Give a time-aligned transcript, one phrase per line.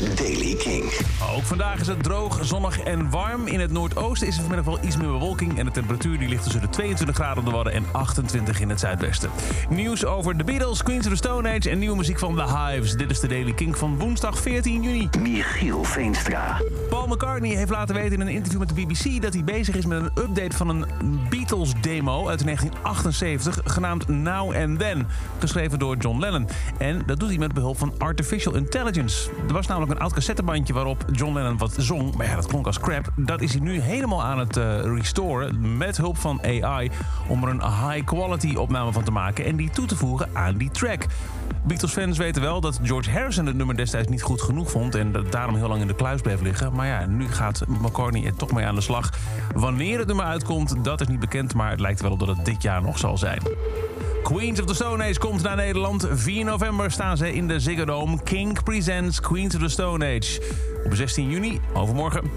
[0.00, 0.84] is Daily King.
[1.34, 3.46] Ook vandaag is het droog, zonnig en warm.
[3.46, 5.58] In het noordoosten is er vanmiddag wel iets meer bewolking...
[5.58, 8.68] en de temperatuur die ligt tussen de 22 graden op de Wadden en 28 in
[8.68, 9.30] het zuidwesten.
[9.68, 12.92] Nieuws over The Beatles, Queens of the Stone Age en nieuwe muziek van The Hives.
[12.92, 15.08] Dit is de Daily King van woensdag 14 juni.
[15.20, 16.60] Michiel Veenstra.
[16.88, 19.22] Paul McCartney heeft laten weten in een interview met de BBC...
[19.22, 20.86] dat hij bezig is met een update van een
[21.30, 23.60] Beatles-demo uit 1978...
[23.64, 25.06] genaamd Now and Then,
[25.38, 26.48] geschreven door John Lennon.
[26.78, 29.30] En dat doet hij met behulp van Artificial Intelligence.
[29.46, 32.14] Er was namelijk een oud cassettebandje waarop John Lennon wat zong...
[32.14, 33.12] maar ja, dat klonk als crap.
[33.16, 36.90] Dat is hij nu helemaal aan het uh, restoren met hulp van AI...
[37.28, 40.70] om er een high-quality opname van te maken en die toe te voegen aan die
[40.70, 41.06] track.
[41.66, 44.94] Beatles-fans weten wel dat George Harrison het nummer destijds niet goed genoeg vond...
[44.94, 46.72] en dat daarom heel lang in de kluis bleef liggen.
[46.72, 49.10] Maar ja, nu gaat McCartney er toch mee aan de slag.
[49.54, 51.54] Wanneer het nummer uitkomt, dat is niet bekend...
[51.54, 53.42] maar het lijkt wel op dat het dit jaar nog zal zijn.
[54.26, 56.06] Queens of the Stone Age komt naar Nederland.
[56.10, 58.22] 4 november staan ze in de Ziggo Dome.
[58.22, 60.40] King presents Queens of the Stone Age.
[60.84, 62.30] Op 16 juni, overmorgen,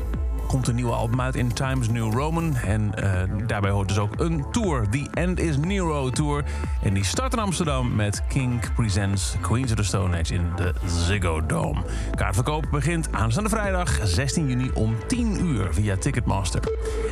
[0.50, 2.56] komt een nieuwe album uit in Times New Roman.
[2.56, 4.90] En uh, daarbij hoort dus ook een tour.
[4.90, 6.44] The End is Nero Tour.
[6.84, 10.74] En die start in Amsterdam met King Presents Queens of the Stone Age in de
[10.86, 11.82] Ziggo Dome.
[12.16, 16.62] Kaartverkoop begint aanstaande vrijdag 16 juni om 10 uur via Ticketmaster.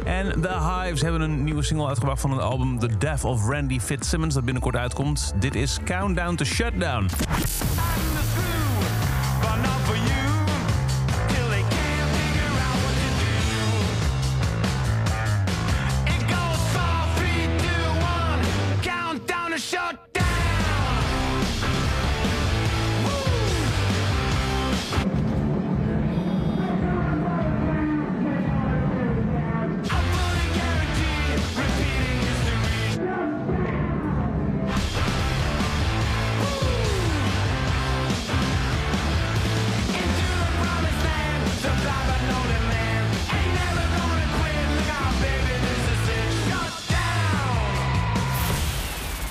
[0.06, 3.80] En The Hives hebben een nieuwe single uitgebracht van het album The Death of Randy
[3.80, 4.34] Fitzsimmons...
[4.34, 5.34] dat binnenkort uitkomt.
[5.40, 7.06] Dit is Countdown to Shutdown.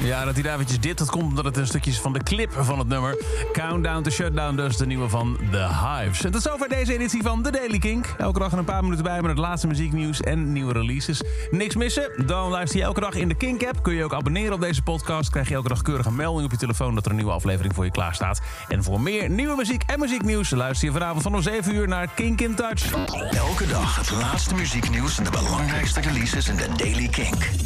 [0.07, 2.53] Ja, dat hij eventjes dit, dat komt omdat het een stukje is van de clip
[2.53, 3.25] van het nummer.
[3.53, 6.25] Countdown to Shutdown, dus de nieuwe van The Hives.
[6.25, 8.15] En tot zover deze editie van The Daily Kink.
[8.19, 11.23] Elke dag een paar minuten bij met het laatste muzieknieuws en nieuwe releases.
[11.51, 12.27] Niks missen?
[12.27, 13.83] Dan luister je elke dag in de Kink-app.
[13.83, 15.31] Kun je ook abonneren op deze podcast.
[15.31, 17.85] Krijg je elke dag keurige melding op je telefoon dat er een nieuwe aflevering voor
[17.85, 18.41] je klaar staat.
[18.69, 22.41] En voor meer nieuwe muziek en muzieknieuws luister je vanavond vanaf 7 uur naar Kink
[22.41, 22.93] in Touch.
[23.31, 27.66] Elke dag het laatste muzieknieuws en de belangrijkste releases in The Daily Kink.